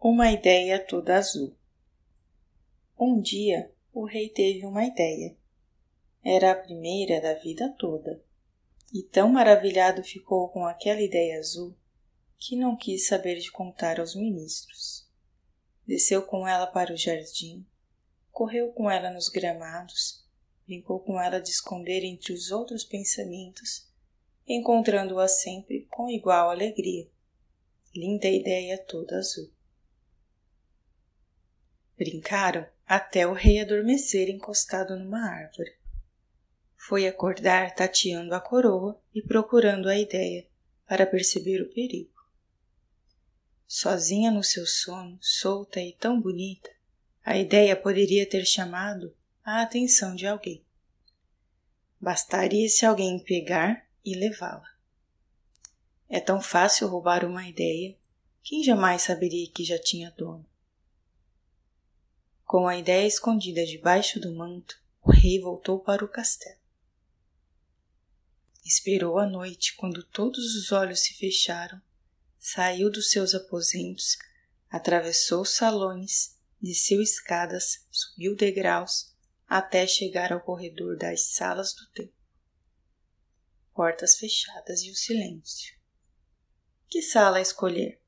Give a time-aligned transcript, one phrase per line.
[0.00, 1.56] Uma ideia toda azul.
[2.96, 5.36] Um dia o rei teve uma ideia.
[6.24, 8.22] Era a primeira da vida toda.
[8.94, 11.74] E tão maravilhado ficou com aquela ideia azul
[12.38, 15.04] que não quis saber de contar aos ministros.
[15.84, 17.66] Desceu com ela para o jardim,
[18.30, 20.24] correu com ela nos gramados,
[20.64, 23.90] brincou com ela de esconder entre os outros pensamentos,
[24.46, 27.10] encontrando-a sempre com igual alegria.
[27.92, 29.57] Linda ideia toda azul.
[31.98, 35.76] Brincaram até o rei adormecer encostado numa árvore.
[36.76, 40.46] Foi acordar tateando a coroa e procurando a ideia
[40.86, 42.16] para perceber o perigo.
[43.66, 46.70] Sozinha no seu sono, solta e tão bonita,
[47.24, 49.12] a ideia poderia ter chamado
[49.44, 50.64] a atenção de alguém.
[52.00, 54.70] Bastaria se alguém pegar e levá-la.
[56.08, 57.96] É tão fácil roubar uma ideia,
[58.42, 60.46] quem jamais saberia que já tinha dono?
[62.48, 66.58] Com a ideia escondida debaixo do manto, o rei voltou para o castelo.
[68.64, 71.78] Esperou a noite quando todos os olhos se fecharam,
[72.38, 74.16] saiu dos seus aposentos,
[74.70, 79.14] atravessou salões, desceu escadas, subiu degraus,
[79.46, 82.16] até chegar ao corredor das salas do templo.
[83.74, 85.76] Portas fechadas e o silêncio.
[86.88, 88.00] Que sala escolher?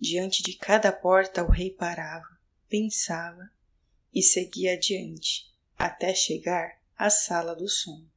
[0.00, 2.37] Diante de cada porta o rei parava,
[2.68, 3.50] pensava
[4.12, 8.10] e seguia adiante até chegar à sala do sono.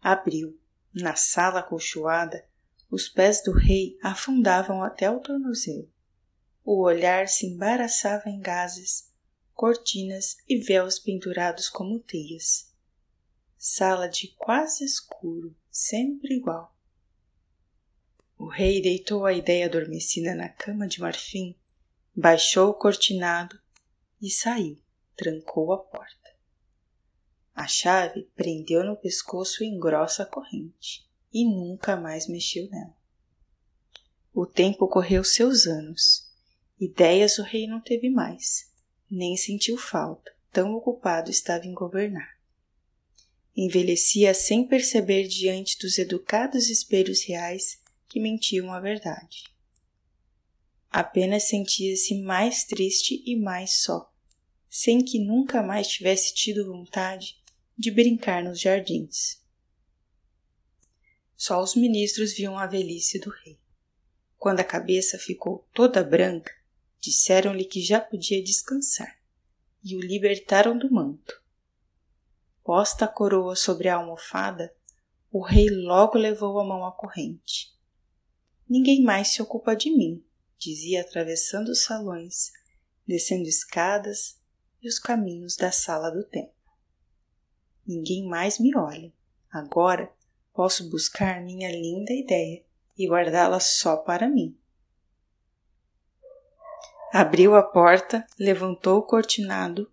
[0.00, 0.58] Abriu.
[0.92, 2.44] Na sala acolchoada,
[2.90, 5.88] os pés do rei afundavam até o tornozelo.
[6.64, 9.08] O olhar se embaraçava em gases,
[9.54, 12.74] cortinas e véus pendurados como teias.
[13.56, 16.74] Sala de quase escuro, sempre igual.
[18.40, 21.54] O rei deitou a ideia adormecida na cama de marfim,
[22.16, 23.60] baixou o cortinado
[24.18, 24.78] e saiu,
[25.14, 26.30] trancou a porta.
[27.54, 32.96] A chave prendeu no pescoço em grossa corrente e nunca mais mexeu nela.
[34.32, 36.26] O tempo correu seus anos.
[36.80, 38.72] Ideias o rei não teve mais,
[39.10, 42.40] nem sentiu falta, tão ocupado estava em governar.
[43.54, 47.78] Envelhecia sem perceber diante dos educados espelhos reais
[48.10, 49.44] que mentiam a verdade.
[50.90, 54.12] Apenas sentia-se mais triste e mais só,
[54.68, 57.40] sem que nunca mais tivesse tido vontade
[57.78, 59.40] de brincar nos jardins.
[61.36, 63.60] Só os ministros viam a velhice do rei.
[64.36, 66.52] Quando a cabeça ficou toda branca,
[66.98, 69.20] disseram-lhe que já podia descansar
[69.84, 71.40] e o libertaram do manto.
[72.64, 74.74] Posta a coroa sobre a almofada,
[75.30, 77.78] o rei logo levou a mão à corrente
[78.70, 80.24] Ninguém mais se ocupa de mim,
[80.56, 82.52] dizia atravessando os salões,
[83.04, 84.38] descendo escadas
[84.80, 86.54] e os caminhos da sala do templo.
[87.84, 89.12] Ninguém mais me olha.
[89.50, 90.08] Agora
[90.54, 92.64] posso buscar minha linda ideia
[92.96, 94.56] e guardá-la só para mim.
[97.12, 99.90] Abriu a porta, levantou o cortinado.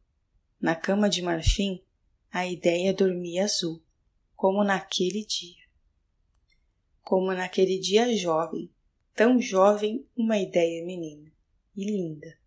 [0.61, 1.83] Na cama de marfim,
[2.31, 3.81] a ideia dormia azul,
[4.35, 5.66] como naquele dia
[7.07, 8.69] como naquele dia jovem,
[9.15, 11.31] tão jovem uma ideia menina
[11.73, 12.37] e linda.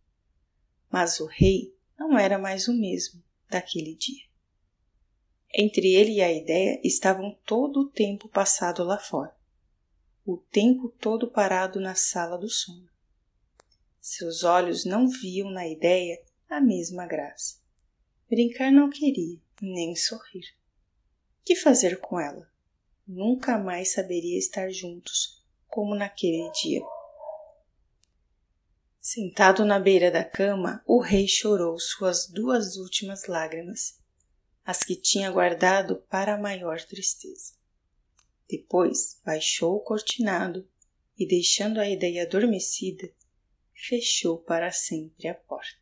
[0.90, 4.22] Mas o rei não era mais o mesmo daquele dia.
[5.54, 9.34] Entre ele e a ideia estavam todo o tempo passado lá fora,
[10.26, 12.90] o tempo todo parado na sala do sono.
[13.98, 17.58] Seus olhos não viam na ideia a mesma graça.
[18.28, 20.54] Brincar não queria, nem sorrir.
[21.46, 22.49] Que fazer com ela?
[23.10, 26.80] Nunca mais saberia estar juntos como naquele dia.
[29.00, 33.98] Sentado na beira da cama, o rei chorou suas duas últimas lágrimas,
[34.64, 37.54] as que tinha guardado para a maior tristeza.
[38.48, 40.68] Depois baixou o cortinado
[41.18, 43.10] e, deixando a ideia adormecida,
[43.74, 45.79] fechou para sempre a porta.